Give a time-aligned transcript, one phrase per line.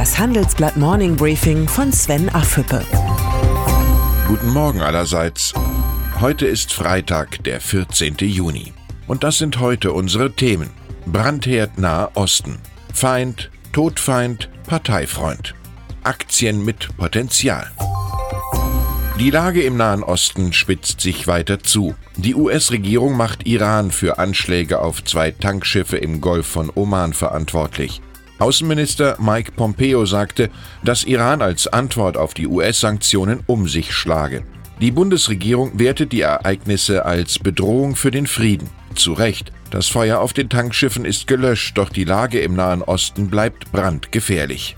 [0.00, 2.82] Das Handelsblatt Morning Briefing von Sven Affüppe.
[4.26, 5.52] Guten Morgen allerseits.
[6.22, 8.16] Heute ist Freitag, der 14.
[8.20, 8.72] Juni.
[9.08, 10.70] Und das sind heute unsere Themen.
[11.04, 12.60] Brandherd Nahe Osten.
[12.94, 15.54] Feind, Todfeind, Parteifreund.
[16.02, 17.70] Aktien mit Potenzial.
[19.18, 21.94] Die Lage im Nahen Osten spitzt sich weiter zu.
[22.16, 28.00] Die US-Regierung macht Iran für Anschläge auf zwei Tankschiffe im Golf von Oman verantwortlich.
[28.40, 30.50] Außenminister Mike Pompeo sagte,
[30.82, 34.42] dass Iran als Antwort auf die US-Sanktionen um sich schlage.
[34.80, 38.70] Die Bundesregierung wertet die Ereignisse als Bedrohung für den Frieden.
[38.94, 39.52] Zu Recht.
[39.70, 44.74] Das Feuer auf den Tankschiffen ist gelöscht, doch die Lage im Nahen Osten bleibt brandgefährlich.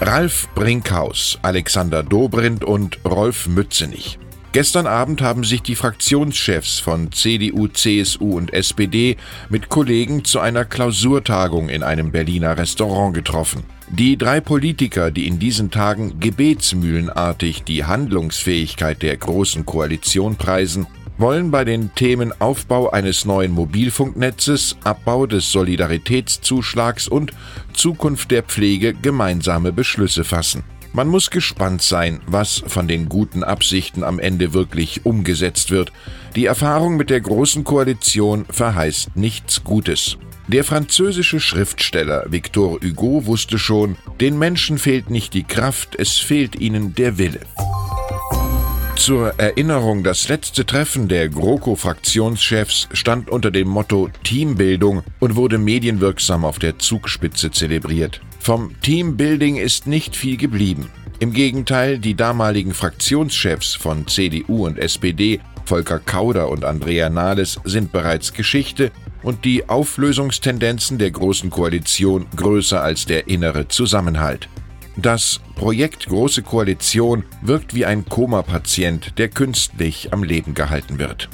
[0.00, 4.18] Ralf Brinkhaus, Alexander Dobrindt und Rolf Mützenich.
[4.56, 9.18] Gestern Abend haben sich die Fraktionschefs von CDU, CSU und SPD
[9.50, 13.64] mit Kollegen zu einer Klausurtagung in einem Berliner Restaurant getroffen.
[13.90, 20.86] Die drei Politiker, die in diesen Tagen gebetsmühlenartig die Handlungsfähigkeit der Großen Koalition preisen,
[21.18, 27.32] wollen bei den Themen Aufbau eines neuen Mobilfunknetzes, Abbau des Solidaritätszuschlags und
[27.72, 30.64] Zukunft der Pflege gemeinsame Beschlüsse fassen.
[30.92, 35.92] Man muss gespannt sein, was von den guten Absichten am Ende wirklich umgesetzt wird.
[36.36, 40.16] Die Erfahrung mit der Großen Koalition verheißt nichts Gutes.
[40.48, 46.58] Der französische Schriftsteller Victor Hugo wusste schon, den Menschen fehlt nicht die Kraft, es fehlt
[46.60, 47.40] ihnen der Wille.
[48.96, 56.44] Zur Erinnerung, das letzte Treffen der GroKo-Fraktionschefs stand unter dem Motto Teambildung und wurde medienwirksam
[56.44, 58.22] auf der Zugspitze zelebriert.
[58.40, 60.90] Vom Teambuilding ist nicht viel geblieben.
[61.20, 67.92] Im Gegenteil, die damaligen Fraktionschefs von CDU und SPD, Volker Kauder und Andrea Nahles, sind
[67.92, 68.90] bereits Geschichte
[69.22, 74.48] und die Auflösungstendenzen der Großen Koalition größer als der innere Zusammenhalt.
[74.98, 81.28] Das Projekt Große Koalition wirkt wie ein Koma-Patient, der künstlich am Leben gehalten wird.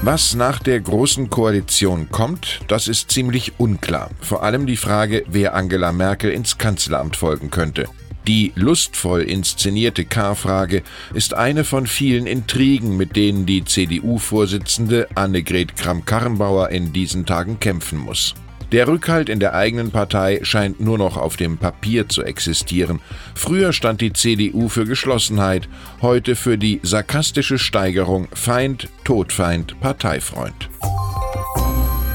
[0.00, 4.08] Was nach der Großen Koalition kommt, das ist ziemlich unklar.
[4.22, 7.86] Vor allem die Frage, wer Angela Merkel ins Kanzleramt folgen könnte.
[8.26, 16.70] Die lustvoll inszenierte K-Frage ist eine von vielen Intrigen, mit denen die CDU-Vorsitzende Annegret Kramp-Karrenbauer
[16.70, 18.34] in diesen Tagen kämpfen muss.
[18.72, 23.00] Der Rückhalt in der eigenen Partei scheint nur noch auf dem Papier zu existieren.
[23.34, 25.68] Früher stand die CDU für Geschlossenheit,
[26.02, 30.70] heute für die sarkastische Steigerung Feind, Todfeind, Parteifreund.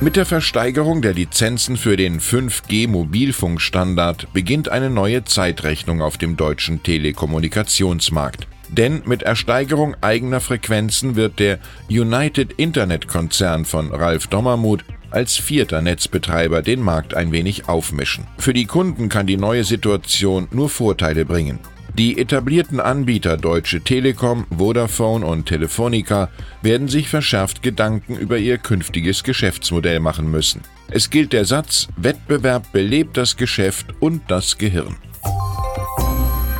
[0.00, 6.82] Mit der Versteigerung der Lizenzen für den 5G-Mobilfunkstandard beginnt eine neue Zeitrechnung auf dem deutschen
[6.82, 8.46] Telekommunikationsmarkt.
[8.68, 11.58] Denn mit Ersteigerung eigener Frequenzen wird der
[11.90, 18.26] United Internet Konzern von Ralf Dommermuth als vierter Netzbetreiber den Markt ein wenig aufmischen.
[18.38, 21.58] Für die Kunden kann die neue Situation nur Vorteile bringen.
[21.98, 26.28] Die etablierten Anbieter Deutsche Telekom, Vodafone und Telefonica
[26.62, 30.60] werden sich verschärft Gedanken über ihr künftiges Geschäftsmodell machen müssen.
[30.90, 34.96] Es gilt der Satz, Wettbewerb belebt das Geschäft und das Gehirn.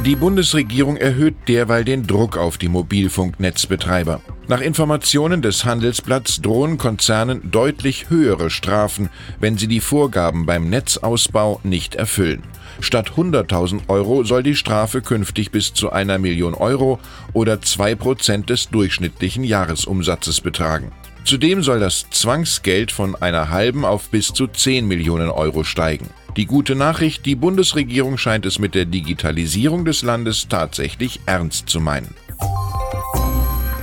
[0.04, 4.20] Die Bundesregierung erhöht derweil den Druck auf die Mobilfunknetzbetreiber.
[4.48, 9.10] Nach Informationen des Handelsblatts drohen Konzernen deutlich höhere Strafen,
[9.40, 12.42] wenn sie die Vorgaben beim Netzausbau nicht erfüllen.
[12.80, 16.98] Statt 100.000 Euro soll die Strafe künftig bis zu einer Million Euro
[17.34, 20.92] oder 2% des durchschnittlichen Jahresumsatzes betragen.
[21.24, 26.08] Zudem soll das Zwangsgeld von einer halben auf bis zu 10 Millionen Euro steigen.
[26.38, 31.80] Die gute Nachricht, die Bundesregierung scheint es mit der Digitalisierung des Landes tatsächlich ernst zu
[31.80, 32.14] meinen.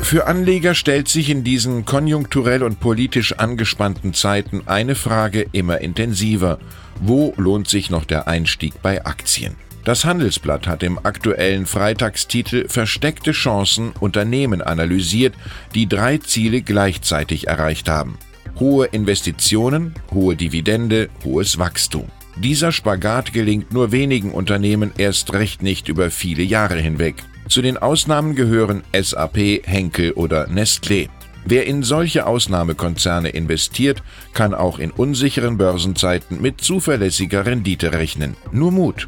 [0.06, 6.60] Für Anleger stellt sich in diesen konjunkturell und politisch angespannten Zeiten eine Frage immer intensiver.
[7.02, 9.56] Wo lohnt sich noch der Einstieg bei Aktien?
[9.84, 15.34] Das Handelsblatt hat im aktuellen Freitagstitel Versteckte Chancen Unternehmen analysiert,
[15.74, 18.20] die drei Ziele gleichzeitig erreicht haben.
[18.60, 22.06] Hohe Investitionen, hohe Dividende, hohes Wachstum.
[22.36, 27.24] Dieser Spagat gelingt nur wenigen Unternehmen erst recht nicht über viele Jahre hinweg.
[27.48, 31.10] Zu den Ausnahmen gehören SAP, Henkel oder Nestlé.
[31.46, 34.02] Wer in solche Ausnahmekonzerne investiert,
[34.34, 38.36] kann auch in unsicheren Börsenzeiten mit zuverlässiger Rendite rechnen.
[38.52, 39.08] Nur Mut.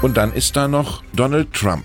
[0.00, 1.84] Und dann ist da noch Donald Trump.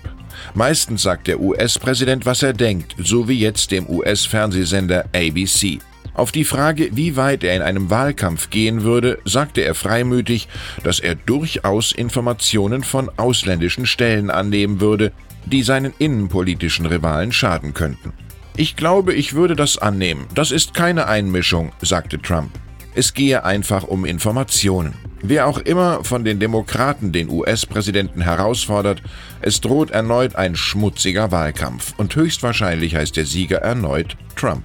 [0.54, 5.80] Meistens sagt der US-Präsident, was er denkt, so wie jetzt dem US-Fernsehsender ABC.
[6.14, 10.48] Auf die Frage, wie weit er in einem Wahlkampf gehen würde, sagte er freimütig,
[10.84, 15.12] dass er durchaus Informationen von ausländischen Stellen annehmen würde,
[15.44, 18.12] die seinen innenpolitischen Rivalen schaden könnten.
[18.56, 20.26] Ich glaube, ich würde das annehmen.
[20.34, 22.52] Das ist keine Einmischung, sagte Trump.
[22.94, 24.94] Es gehe einfach um Informationen.
[25.20, 29.02] Wer auch immer von den Demokraten den US-Präsidenten herausfordert,
[29.40, 34.62] es droht erneut ein schmutziger Wahlkampf und höchstwahrscheinlich heißt der Sieger erneut Trump.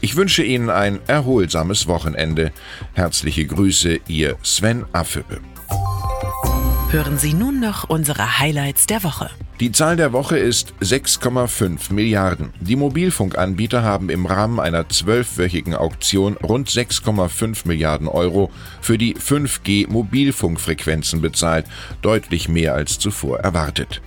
[0.00, 2.52] Ich wünsche Ihnen ein erholsames Wochenende.
[2.94, 5.40] Herzliche Grüße, Ihr Sven Affüppe.
[6.90, 9.30] Hören Sie nun noch unsere Highlights der Woche.
[9.60, 12.54] Die Zahl der Woche ist 6,5 Milliarden.
[12.60, 18.50] Die Mobilfunkanbieter haben im Rahmen einer zwölfwöchigen Auktion rund 6,5 Milliarden Euro
[18.80, 21.66] für die 5G-Mobilfunkfrequenzen bezahlt,
[22.00, 24.00] deutlich mehr als zuvor erwartet.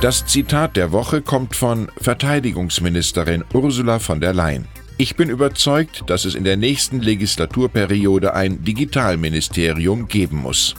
[0.00, 4.68] Das Zitat der Woche kommt von Verteidigungsministerin Ursula von der Leyen.
[4.96, 10.76] Ich bin überzeugt, dass es in der nächsten Legislaturperiode ein Digitalministerium geben muss.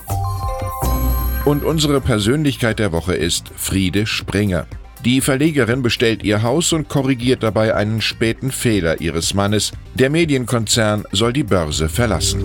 [1.44, 4.68] Und unsere Persönlichkeit der Woche ist Friede Springer.
[5.04, 9.74] Die Verlegerin bestellt ihr Haus und korrigiert dabei einen späten Fehler ihres Mannes.
[9.96, 12.42] Der Medienkonzern soll die Börse verlassen.